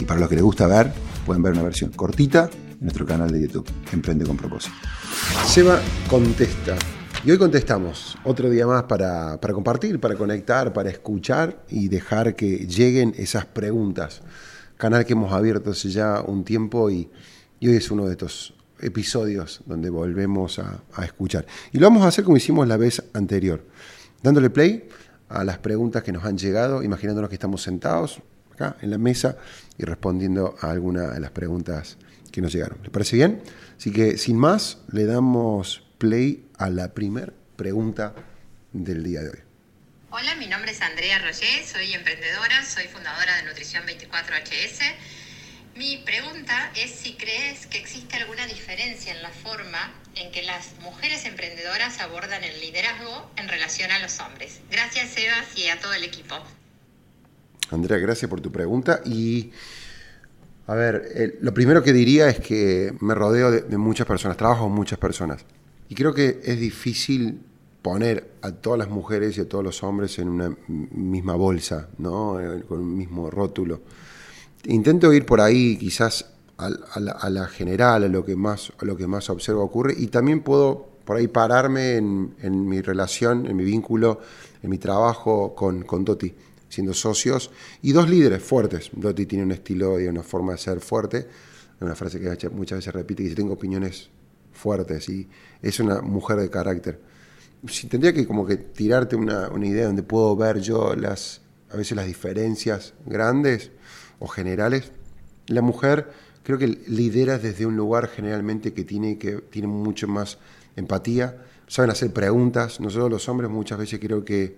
[0.00, 0.90] Y para los que les gusta ver,
[1.26, 4.74] pueden ver una versión cortita en nuestro canal de YouTube, Emprende con Propósito.
[5.46, 6.74] Seba contesta.
[7.22, 12.34] Y hoy contestamos otro día más para, para, compartir, para conectar, para escuchar y dejar
[12.34, 14.22] que lleguen esas preguntas.
[14.78, 17.10] Canal que hemos abierto hace ya un tiempo y,
[17.60, 21.44] hoy es uno de estos episodios donde volvemos a, a, escuchar.
[21.72, 23.66] Y lo vamos a hacer como hicimos la vez anterior,
[24.22, 24.88] dándole play
[25.28, 28.22] a las preguntas que nos han llegado, imaginándonos que estamos sentados
[28.60, 29.36] acá en la mesa
[29.78, 31.96] y respondiendo a alguna de las preguntas
[32.30, 32.78] que nos llegaron.
[32.82, 33.42] ¿Les parece bien?
[33.76, 38.14] Así que sin más, le damos play a la primera pregunta
[38.72, 39.38] del día de hoy.
[40.10, 44.94] Hola, mi nombre es Andrea Roger, soy emprendedora, soy fundadora de Nutrición 24HS.
[45.76, 50.74] Mi pregunta es si crees que existe alguna diferencia en la forma en que las
[50.80, 54.60] mujeres emprendedoras abordan el liderazgo en relación a los hombres.
[54.70, 56.36] Gracias, Sebas, y a todo el equipo.
[57.70, 59.00] Andrea, gracias por tu pregunta.
[59.04, 59.50] Y,
[60.66, 64.72] a ver, lo primero que diría es que me rodeo de, muchas personas, trabajo con
[64.72, 65.44] muchas personas.
[65.88, 67.40] Y creo que es difícil
[67.82, 72.40] poner a todas las mujeres y a todos los hombres en una misma bolsa, ¿no?
[72.40, 73.80] Eh, con un mismo rótulo.
[74.64, 76.26] Intento ir por ahí quizás
[76.58, 80.42] a, la, general, a lo, que más, a lo que más observo ocurre, y también
[80.42, 84.20] puedo por ahí pararme en, mi relación, en mi vínculo,
[84.62, 86.34] en mi trabajo con, con Doti
[86.70, 87.50] siendo socios,
[87.82, 88.90] y dos líderes fuertes.
[88.92, 91.28] Dotti tiene un estilo y una forma de ser fuerte,
[91.80, 94.08] una frase que muchas veces repite, que dice, tengo opiniones
[94.52, 95.28] fuertes, y
[95.60, 97.00] es una mujer de carácter.
[97.68, 101.76] Si tendría que como que tirarte una, una idea donde puedo ver yo las, a
[101.76, 103.70] veces las diferencias grandes
[104.18, 104.92] o generales,
[105.46, 106.08] la mujer
[106.42, 110.38] creo que lidera desde un lugar generalmente que tiene, que tiene mucho más
[110.76, 114.56] empatía, saben hacer preguntas, nosotros los hombres muchas veces creo que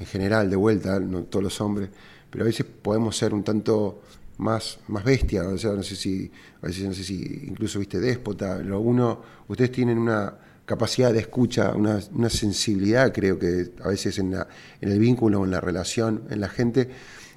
[0.00, 1.90] en general, de vuelta, no todos los hombres,
[2.30, 4.00] pero a veces podemos ser un tanto
[4.38, 6.30] más, más bestia, o sea, no sé si,
[6.62, 10.34] a veces no sé si incluso viste déspota, lo uno, ustedes tienen una
[10.64, 14.48] capacidad de escucha, una, una sensibilidad, creo que a veces en, la,
[14.80, 16.88] en el vínculo, en la relación, en la gente,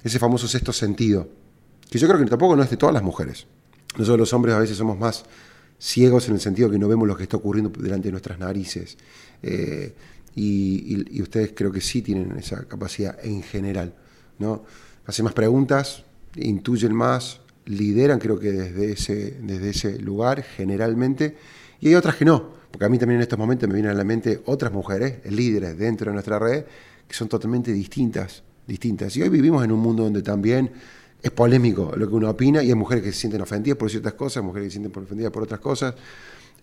[0.02, 1.28] ese famoso sexto sentido,
[1.90, 3.46] que yo creo que tampoco no es de todas las mujeres.
[3.98, 5.24] Nosotros los hombres a veces somos más
[5.78, 8.96] ciegos en el sentido que no vemos lo que está ocurriendo delante de nuestras narices.
[9.42, 9.94] Eh,
[10.34, 13.94] y, y, y, ustedes creo que sí tienen esa capacidad en general.
[14.38, 14.64] ¿no?
[15.06, 16.04] Hacen más preguntas,
[16.36, 21.36] intuyen más, lideran creo que desde ese, desde ese lugar generalmente,
[21.80, 23.94] y hay otras que no, porque a mí también en estos momentos me vienen a
[23.94, 26.64] la mente otras mujeres, líderes dentro de nuestra red,
[27.06, 29.16] que son totalmente distintas, distintas.
[29.16, 30.70] Y hoy vivimos en un mundo donde también
[31.22, 34.14] es polémico lo que uno opina y hay mujeres que se sienten ofendidas por ciertas
[34.14, 35.94] cosas, mujeres que se sienten ofendidas por otras cosas.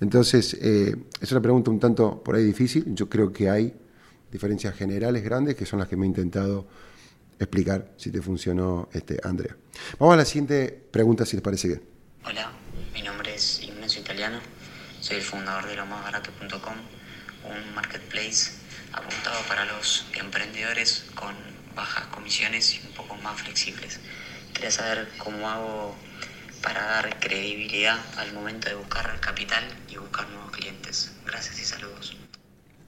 [0.01, 2.83] Entonces, eh, es una pregunta un tanto por ahí difícil.
[2.87, 3.73] Yo creo que hay
[4.31, 6.67] diferencias generales grandes que son las que me he intentado
[7.39, 9.55] explicar si te funcionó, este, Andrea.
[9.99, 11.83] Vamos a la siguiente pregunta, si les parece bien.
[12.25, 12.51] Hola,
[12.93, 14.39] mi nombre es Ignacio Italiano,
[14.99, 16.75] soy el fundador de lomasbarato.com,
[17.45, 18.51] un marketplace
[18.93, 21.33] apuntado para los emprendedores con
[21.75, 23.99] bajas comisiones y un poco más flexibles.
[24.53, 25.95] Quería saber cómo hago
[26.61, 31.11] para dar credibilidad al momento de buscar capital y buscar nuevos clientes.
[31.25, 32.17] Gracias y saludos.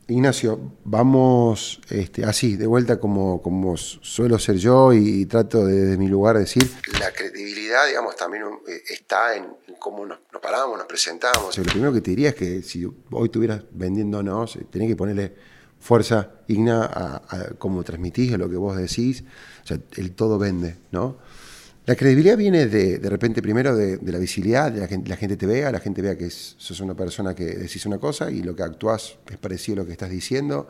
[0.07, 5.73] Ignacio, vamos este, así, de vuelta como, como suelo ser yo y, y trato de,
[5.73, 10.41] desde mi lugar decir, la credibilidad, digamos, también eh, está en, en cómo nos, nos,
[10.41, 11.45] paramos, nos presentamos.
[11.45, 14.89] O sea, lo primero que te diría es que si hoy estuvieras vendiéndonos, eh, tenés
[14.89, 15.33] que ponerle
[15.79, 19.23] fuerza, Igna, a, a cómo transmitís, a lo que vos decís.
[19.63, 21.17] O sea, el todo vende, ¿no?
[21.85, 25.35] La credibilidad viene de, de repente primero de, la visibilidad, de la gente, la gente
[25.35, 28.41] te vea, la gente vea que es, sos una persona que decís una cosa y
[28.41, 30.69] lo que actúas es parecido a lo que estás diciendo,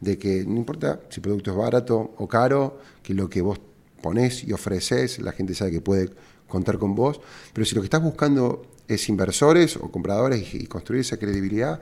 [0.00, 3.60] de que no importa si el producto es barato o caro, que lo que vos
[4.00, 6.10] ponés y ofreces, la gente sabe que puede
[6.48, 7.20] contar con vos.
[7.52, 11.78] Pero si lo que estás buscando es inversores o compradores y, construir esa credibilidad,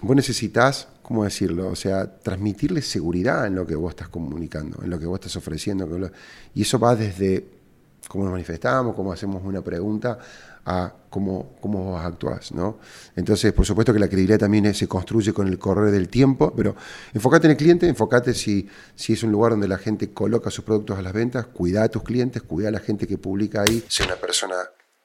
[0.00, 1.68] vos necesitas, ¿cómo decirlo?
[1.68, 5.36] O sea, transmitirles seguridad en lo que vos estás comunicando, en lo que vos estás
[5.36, 6.10] ofreciendo.
[6.54, 7.59] Y eso va desde
[8.08, 10.18] cómo nos manifestamos, cómo hacemos una pregunta,
[10.64, 12.78] a cómo, cómo vos actuás, ¿no?
[13.16, 16.76] Entonces, por supuesto que la credibilidad también se construye con el correr del tiempo, pero
[17.14, 20.64] enfócate en el cliente, enfócate si, si es un lugar donde la gente coloca sus
[20.64, 23.84] productos a las ventas, cuida a tus clientes, cuida a la gente que publica ahí,
[23.88, 24.56] sea una persona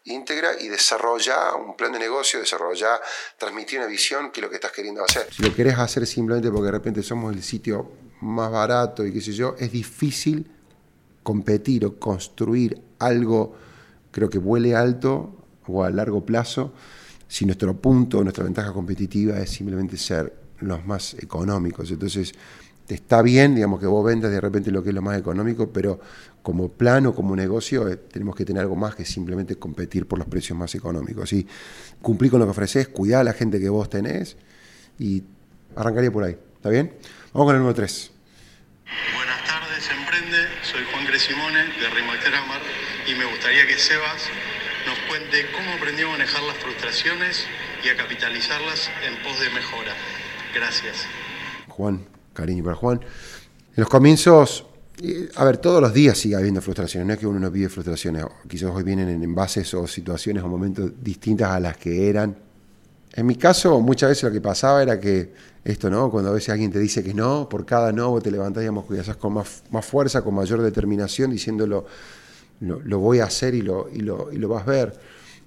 [0.05, 3.01] íntegra y desarrolla un plan de negocio, desarrolla,
[3.37, 5.27] transmitir una visión que es lo que estás queriendo hacer.
[5.31, 9.21] Si lo querés hacer simplemente porque de repente somos el sitio más barato y qué
[9.21, 10.51] sé yo, es difícil
[11.25, 13.55] competir o construir algo,
[14.11, 15.35] creo que vuele alto
[15.65, 16.71] o a largo plazo,
[17.27, 21.89] si nuestro punto, nuestra ventaja competitiva es simplemente ser los más económicos.
[21.89, 22.31] Entonces,
[22.87, 25.99] está bien, digamos, que vos vendas de repente lo que es lo más económico, pero
[26.43, 30.27] como plano, como negocio, eh, tenemos que tener algo más que simplemente competir por los
[30.27, 31.33] precios más económicos.
[31.33, 31.47] Y
[32.03, 34.37] cumplir con lo que ofreces, cuidar a la gente que vos tenés
[34.99, 35.23] y
[35.75, 36.37] arrancaría por ahí.
[36.57, 36.93] ¿Está bien?
[37.33, 38.11] Vamos con el número 3.
[39.15, 39.44] Buenas.
[40.75, 42.59] Soy Juan Cresimone de Rimateramar
[43.07, 44.27] y me gustaría que Sebas
[44.85, 47.45] nos cuente cómo aprendió a manejar las frustraciones
[47.81, 49.93] y a capitalizarlas en pos de mejora.
[50.53, 51.05] Gracias.
[51.69, 52.99] Juan, cariño para Juan.
[52.99, 54.65] En los comienzos,
[55.37, 58.25] a ver, todos los días sigue habiendo frustraciones, no es que uno no pide frustraciones,
[58.49, 62.35] quizás hoy vienen en envases o situaciones o momentos distintas a las que eran.
[63.15, 65.33] En mi caso, muchas veces lo que pasaba era que
[65.63, 66.11] esto, ¿no?
[66.11, 68.85] Cuando a veces alguien te dice que no, por cada no vos te levantás, digamos,
[69.17, 71.85] con más, fuerza, con mayor determinación, diciéndolo
[72.59, 74.99] lo, voy a hacer y lo, y lo, y lo vas a ver.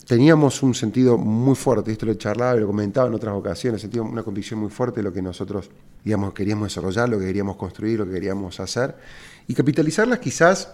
[0.06, 4.10] Teníamos un sentido muy fuerte, esto lo charlaba y lo comentaba en otras ocasiones, sentíamos
[4.10, 5.68] una convicción muy fuerte de lo que nosotros
[6.04, 8.94] digamos, queríamos desarrollar, lo que queríamos construir, lo que queríamos hacer.
[9.46, 10.68] Y capitalizarlas quizás,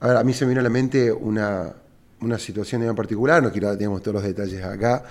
[0.00, 1.74] a, mí se me vino a la mente una,
[2.20, 5.04] una situación en particular, no quiero digamos, todos los detalles acá,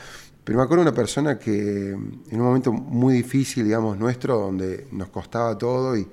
[0.48, 5.10] pero me acuerdo una persona que en un momento muy difícil, digamos, nuestro, donde nos
[5.10, 6.08] costaba todo y,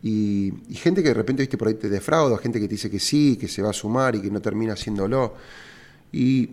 [0.00, 3.00] y, gente que de repente, viste, por ahí te defrauda, gente que te dice que
[3.00, 5.34] sí, que se va a sumar y que no termina haciéndolo.
[6.12, 6.50] Y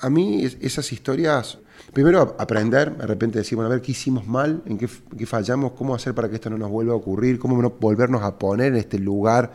[0.00, 1.58] a mí esas historias,
[1.92, 4.88] primero aprender, de repente decir, bueno, a ver qué hicimos mal, en qué,
[5.26, 8.38] fallamos, cómo hacer para que esto no nos vuelva a ocurrir, cómo no volvernos a
[8.38, 9.52] poner en este lugar,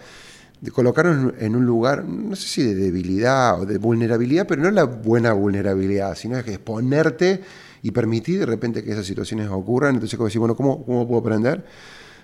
[0.62, 4.72] de colocarnos en un lugar, no sé si de debilidad o de vulnerabilidad, pero no
[4.72, 7.42] la buena vulnerabilidad, sino que exponerte
[7.82, 9.96] y permitir de repente que esas situaciones ocurran.
[9.96, 11.64] Entonces, como decir, bueno, ¿cómo, cómo puedo aprender?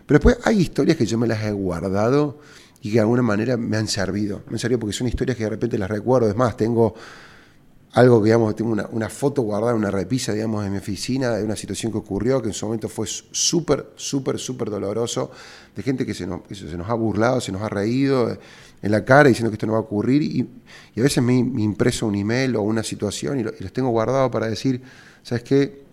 [0.06, 2.40] Pero después hay historias que yo me las he guardado
[2.82, 4.44] y que de alguna manera me han servido.
[4.48, 6.30] Me han servido porque son historias que de repente las recuerdo.
[6.30, 6.94] Es más, tengo
[7.95, 11.56] algo que, digamos, tengo una, foto guardada una repisa, digamos, en mi oficina de una
[11.56, 15.31] situación que ocurrió que en su momento fue súper, súper, súper doloroso,
[15.74, 16.42] de gente que se, nos,
[16.89, 18.38] ha burlado, se nos ha reído
[18.81, 20.42] en la cara diciendo que esto no va a ocurrir y,
[21.00, 24.47] a veces me, impreso un email o una situación y, y los tengo guardados para
[24.47, 24.81] decir,
[25.24, 25.86] ¿sabes qué?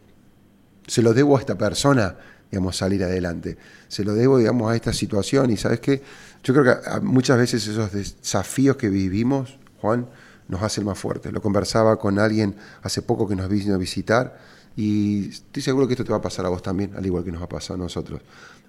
[0.88, 2.16] Se lo debo a esta persona
[2.50, 3.56] digamos, salir adelante.
[3.88, 6.02] Se lo debo, digamos, a esta situación y sabes qué,
[6.43, 10.06] yo creo que muchas veces esos desafíos que vivimos, Juan,
[10.49, 11.33] nos hacen más fuertes.
[11.33, 14.39] Lo conversaba con alguien hace poco que nos vino a visitar
[14.77, 17.33] y estoy seguro que esto te va a pasar a vos también, al igual que
[17.33, 18.21] nos ha pasado a nosotros.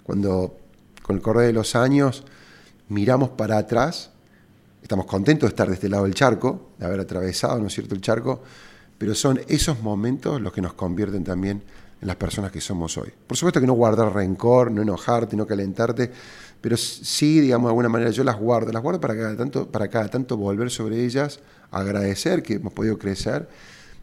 [0.02, 0.56] Cuando
[1.02, 2.24] con el correr de los años
[2.88, 4.10] miramos para atrás,
[4.82, 7.94] estamos contentos de estar de este lado del charco, de haber atravesado, ¿no es cierto?,
[7.94, 8.42] el charco,
[8.98, 11.62] pero son esos momentos los que nos convierten también
[12.04, 13.10] las personas que somos hoy.
[13.26, 16.10] Por supuesto que no guardar rencor, no enojarte, no calentarte,
[16.60, 19.88] pero sí, digamos, de alguna manera yo las guardo, las guardo para cada tanto, para
[19.88, 23.48] cada tanto volver sobre ellas, agradecer que hemos podido crecer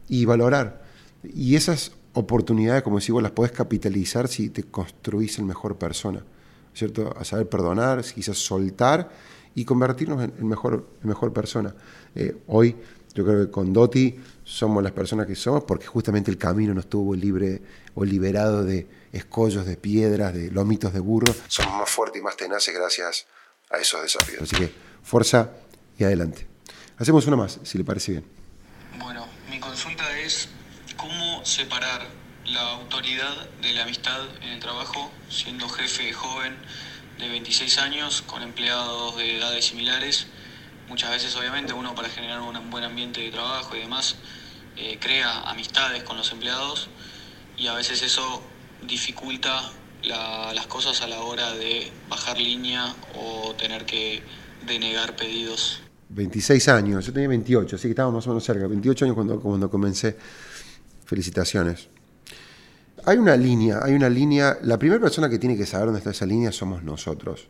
[0.08, 0.82] y valorar.
[1.24, 6.24] Y esas oportunidades, como decís vos, las podés capitalizar si te construís en mejor persona,
[6.74, 7.16] ¿cierto?
[7.18, 9.10] A saber perdonar, quizás soltar
[9.56, 11.74] y convertirnos en, mejor, mejor persona.
[12.16, 12.76] Eh, hoy
[13.14, 14.16] yo creo que con Doti
[14.52, 17.62] somos las personas que somos porque justamente el camino nos tuvo libre
[17.96, 21.34] o liberado de escollos, de piedras, de lomitos de burro.
[21.48, 23.28] Somos más fuertes y más tenaces gracias
[23.70, 24.42] a esos desafíos.
[24.42, 25.52] Así que fuerza
[25.98, 26.48] y adelante.
[26.98, 28.26] Hacemos una más, si le parece bien.
[29.00, 30.50] Bueno, mi consulta es
[30.98, 32.02] cómo separar
[32.46, 36.58] la autoridad de la amistad en el trabajo, siendo jefe joven
[37.20, 40.28] de 26 años, con empleados de edades similares
[40.92, 44.18] Muchas veces, obviamente, uno para generar un buen ambiente de trabajo y demás,
[44.78, 46.90] eh, crea amistades con los empleados
[47.58, 48.42] y a veces eso
[48.88, 49.72] dificulta
[50.04, 54.24] las cosas a la hora de bajar línea o tener que
[54.66, 55.82] denegar pedidos.
[56.10, 59.40] 26 años, yo tenía 28, así que estábamos más o menos cerca, 28 años cuando,
[59.40, 60.18] cuando comencé.
[61.06, 61.90] Felicitaciones.
[63.06, 66.12] Hay una línea, hay una línea, la primera persona que tiene que saber dónde está
[66.12, 67.48] esa línea somos nosotros.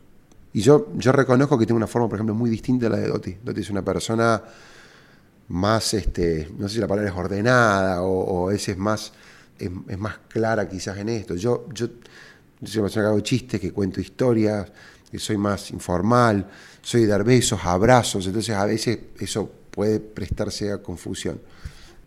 [0.52, 3.08] Y yo, yo reconozco que tengo una forma, por ejemplo, muy distinta a la de
[3.08, 3.36] Doti.
[3.42, 4.42] Doti es una persona
[5.52, 9.12] más, este, no sé si la palabra es ordenada o, a veces más,
[9.58, 11.34] es, más clara quizás en esto.
[11.34, 11.88] Yo, yo,
[12.64, 14.72] soy una persona que hago chistes, que cuento historias,
[15.10, 16.48] que soy más informal,
[16.80, 21.40] soy de dar besos, abrazos, entonces a veces eso puede prestarse a confusión.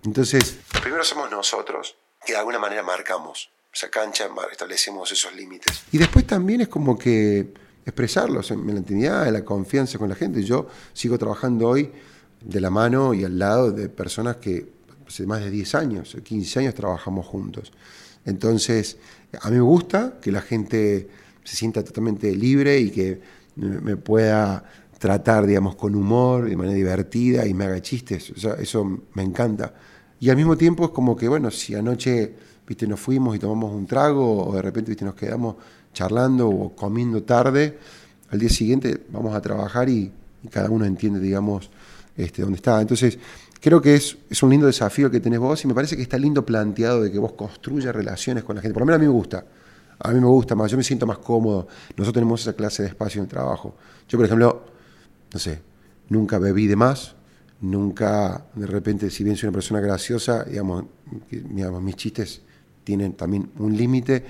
[0.04, 5.84] Entonces, primero somos nosotros, que de alguna manera marcamos esa cancha, establecemos esos límites.
[5.92, 7.54] Y después también es como que
[7.86, 10.42] expresarlos en la intimidad, en la confianza con la gente.
[10.42, 11.92] Yo sigo trabajando hoy
[12.46, 14.68] de la mano y al lado de personas que
[15.08, 17.72] hace más de 10 años, 15 años trabajamos juntos.
[18.26, 18.98] Entonces,
[19.42, 21.08] a mí me gusta que la gente
[21.44, 23.22] se sienta totalmente libre y que
[23.56, 24.64] me pueda
[24.98, 28.34] tratar, digamos, con humor, de manera divertida y me haga chistes.
[28.60, 29.74] eso me encanta.
[30.20, 32.34] Y al mismo tiempo es como que, bueno, si anoche,
[32.68, 35.56] viste, nos fuimos y tomamos un trago o de repente, viste, nos quedamos
[35.94, 37.78] charlando o comiendo tarde,
[38.30, 40.12] al día siguiente vamos a trabajar y,
[40.52, 41.72] cada uno entiende, digamos,
[42.18, 42.82] este, dónde está.
[42.82, 43.18] Entonces,
[43.60, 46.18] creo que es, es un lindo desafío que tenés vos y me parece que está
[46.18, 48.74] lindo planteado de que vos construyas relaciones con la gente.
[48.74, 49.46] Por lo menos a mí me gusta.
[50.00, 51.68] A mí me gusta más, yo me siento más cómodo.
[51.92, 53.76] Nosotros tenemos esa clase de espacio en el trabajo.
[54.08, 54.66] Yo, por ejemplo,
[55.34, 55.62] no sé,
[56.10, 57.16] nunca bebí de más,
[57.62, 60.86] nunca, de repente, si bien soy una persona graciosa, digamos,
[61.82, 62.42] mis chistes
[62.84, 64.24] tienen también un límite.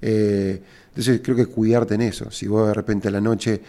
[0.00, 2.30] Eh, entonces creo que cuidarte en eso.
[2.30, 3.60] Si vos de repente a la noche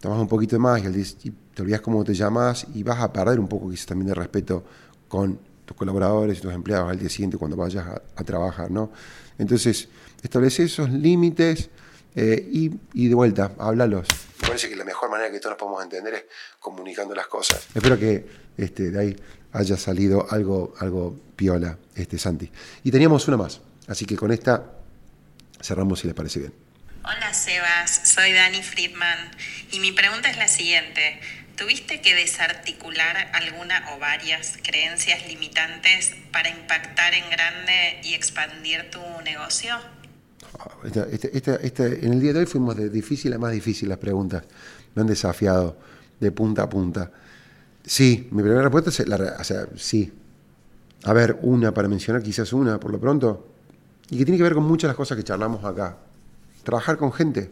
[0.00, 3.48] tomas un poquito más y, te olvidas cómo te llamas y vas a perder un
[3.48, 4.62] poco quizás también de respeto
[5.08, 8.92] con tus colaboradores y tus empleados al día siguiente cuando vayas a, trabajar, ¿no?
[9.38, 9.88] Entonces,
[10.22, 11.70] establece esos límites
[12.14, 14.06] eh, y, y de vuelta, háblalos.
[14.42, 16.24] Me parece que la mejor manera que todos nos podemos entender es
[16.60, 17.66] comunicando las cosas.
[17.74, 18.26] Espero que
[18.58, 19.16] este, de ahí
[19.52, 22.52] haya salido algo, algo piola, este, Santi.
[22.84, 24.62] Y teníamos una más, así que con esta
[25.62, 26.66] cerramos si les parece bien.
[27.08, 29.30] Hola Sebas, soy Dani Friedman
[29.70, 31.20] y mi pregunta es la siguiente.
[31.56, 39.00] ¿Tuviste que desarticular alguna o varias creencias limitantes para impactar en grande y expandir tu
[39.24, 39.74] negocio?
[40.84, 44.44] en el día de hoy fuimos de difícil a más difícil las preguntas.
[44.94, 45.78] Me han desafiado
[46.20, 47.10] de punta a punta.
[47.82, 50.12] Sí, mi primera respuesta es, la, o sea, sí.
[51.04, 53.48] A ver, una para mencionar, quizás una por lo pronto,
[54.10, 55.96] y que tiene que ver con muchas de las cosas que charlamos acá.
[56.64, 57.50] Trabajar con gente,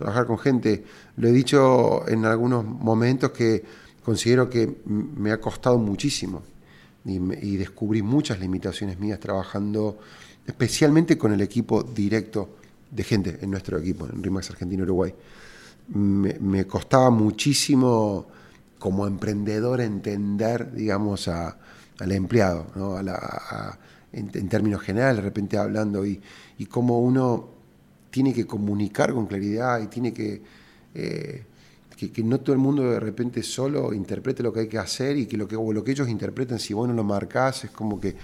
[0.00, 0.82] trabajar con gente.
[1.16, 3.62] Lo he dicho en algunos momentos que
[4.02, 6.42] considero que me ha costado muchísimo
[7.04, 9.98] y, descubrí muchas limitaciones mías trabajando
[10.46, 12.56] especialmente con el equipo directo
[12.90, 15.14] de gente en nuestro equipo, en RIMAX Argentina Uruguay.
[15.88, 18.26] Me, costaba muchísimo
[18.78, 22.66] como emprendedor entender, digamos, al empleado,
[24.12, 26.20] en, términos generales, de repente hablando, y,
[26.58, 27.59] y cómo uno
[28.10, 30.42] tiene que comunicar con claridad y tiene que,
[30.94, 31.44] eh,
[31.96, 35.26] que, no todo el mundo de repente solo interprete lo que hay que hacer y
[35.26, 38.16] que lo que, lo que ellos interpreten, si vos no lo marcás, es como que...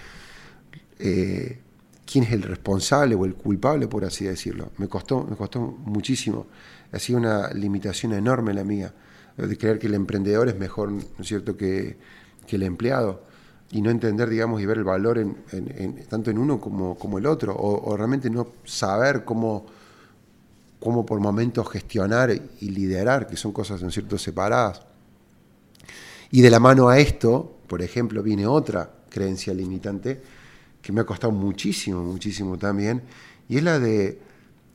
[0.99, 1.61] Eh,
[2.07, 4.71] quién es el responsable o el culpable, por así decirlo.
[4.79, 6.47] Me costó, me costó muchísimo.
[6.93, 8.95] Ha sido una limitación enorme la mía,
[9.37, 11.97] de creer que el emprendedor es mejor, ¿no es cierto?, que,
[12.49, 13.25] el empleado.
[13.71, 17.27] Y no entender, digamos, y ver el valor en, tanto en uno como, como el
[17.27, 17.55] otro.
[17.57, 19.67] O, realmente no saber cómo,
[20.79, 24.83] cómo por momentos gestionar y liderar, que son cosas, ¿no es cierto?, separadas.
[26.31, 30.21] Y de la mano a esto, por ejemplo, viene otra creencia limitante,
[30.83, 33.03] que me ha costado muchísimo, muchísimo también,
[33.49, 34.21] y es la de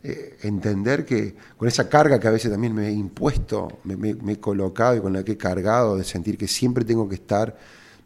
[0.03, 4.39] eh, entender que con esa carga que a veces también me he impuesto, me, he
[4.39, 7.55] colocado y con la que he cargado, de sentir que siempre tengo que estar,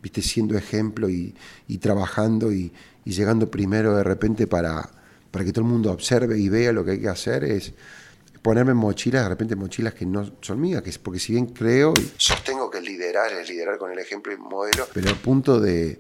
[0.05, 1.33] viste, siendo ejemplo y,
[1.79, 2.71] trabajando y,
[3.05, 4.87] llegando primero de repente para,
[5.31, 7.73] para que todo el mundo observe y vea lo que hay que hacer, es
[8.43, 11.93] ponerme mochilas, de repente mochilas que no son mías, que es porque si bien creo
[11.99, 15.99] y sostengo que liderar es liderar con el ejemplo y modelo, pero al punto de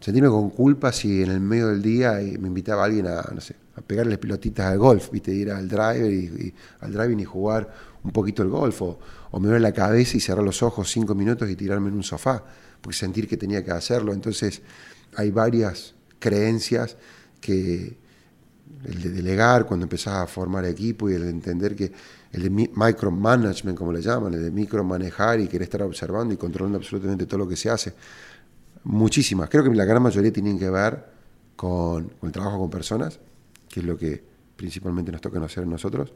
[0.00, 3.54] sentirme con culpa si en el medio del día me invitaba alguien a, no sé,
[3.76, 5.32] a pegarle pelotitas al golf, ¿viste?
[5.32, 7.72] ir al driver y, al driving y jugar
[8.02, 8.98] un poquito el golf, o,
[9.38, 12.42] me duele la cabeza y cerrar los ojos cinco minutos y tirarme en un sofá,
[12.80, 14.12] porque sentir que tenía que hacerlo.
[14.12, 14.62] Entonces,
[15.16, 16.96] hay varias creencias
[17.40, 17.96] que
[18.84, 21.92] el de delegar cuando empezás a formar equipo y el de entender que
[22.32, 26.78] el de micromanagement, como le llaman, el de micromanejar y querer estar observando y controlando
[26.78, 27.92] absolutamente todo lo que se hace
[28.82, 29.50] Muchísimas.
[29.50, 31.04] Creo que la gran mayoría tienen que ver
[31.54, 33.20] con, el trabajo con personas,
[33.70, 34.22] que es lo que
[34.56, 36.12] principalmente nos toca hacer nosotros.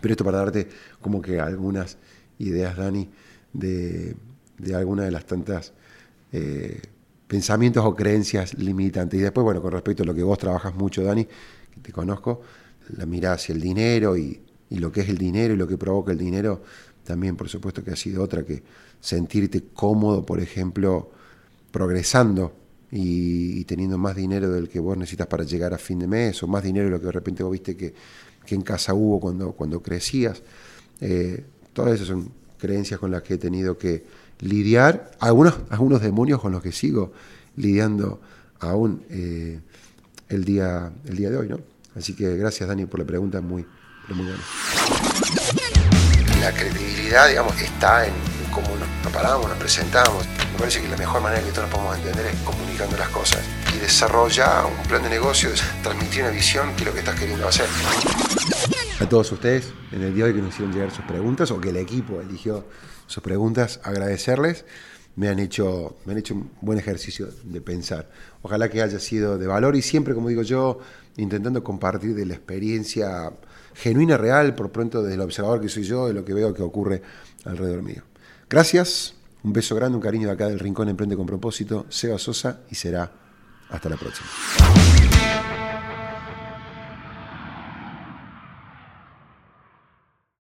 [0.00, 0.68] Pero esto para darte
[1.00, 1.98] como que algunas
[2.38, 3.08] ideas, Dani,
[3.52, 4.14] de,
[4.58, 5.72] de algunas de las tantas
[6.32, 6.80] eh,
[7.26, 9.18] pensamientos o creencias limitantes.
[9.18, 12.42] Y después, bueno, con respecto a lo que vos trabajas mucho, Dani, que te conozco,
[12.96, 14.40] la mirada hacia el dinero y,
[14.70, 16.62] y lo que es el dinero y lo que provoca el dinero,
[17.04, 18.62] también por supuesto que ha sido otra que
[19.00, 21.10] sentirte cómodo, por ejemplo,
[21.70, 22.54] progresando
[22.94, 26.46] y, teniendo más dinero del que vos necesitas para llegar a fin de mes, o
[26.46, 27.94] más dinero de lo que de repente vos viste que,
[28.48, 30.42] en casa hubo cuando, cuando crecías.
[31.00, 34.04] Eh, todas esas son creencias con las que he tenido que
[34.40, 37.12] lidiar, algunos, algunos demonios con los que sigo
[37.56, 38.20] lidiando
[38.60, 39.60] aún eh,
[40.28, 41.48] el, día, el día de hoy.
[41.48, 41.60] ¿no?
[41.96, 43.64] Así que gracias Dani por la pregunta, muy,
[44.08, 44.42] muy buena.
[46.40, 48.12] La credibilidad, digamos, está en
[48.52, 50.26] cómo nos, paramos, nos presentamos.
[50.52, 53.40] Me parece que la mejor manera que todos podemos entender es comunicando las cosas
[53.74, 57.48] y desarrollar un plan de negocios, transmitir una visión que es lo que estás queriendo
[57.48, 57.66] hacer.
[59.00, 61.60] A todos ustedes, en el día de hoy que nos hicieron llegar sus preguntas o
[61.60, 62.66] que el equipo eligió
[63.06, 64.64] sus preguntas, agradecerles
[65.16, 68.10] me han hecho, me han hecho un buen ejercicio de pensar.
[68.42, 70.78] Ojalá que haya sido de valor y siempre, como digo yo,
[71.16, 73.32] intentando compartir de la experiencia
[73.74, 76.62] genuina, real, por pronto desde el observador que soy yo, de lo que veo que
[76.62, 77.02] ocurre
[77.44, 78.02] alrededor mío.
[78.48, 79.14] Gracias,
[79.44, 82.74] un beso grande, un cariño de acá del Rincón Emprende con propósito, Seba Sosa y
[82.74, 83.10] será
[83.70, 84.28] hasta la próxima.